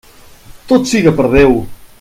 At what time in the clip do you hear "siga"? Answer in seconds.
0.93-1.15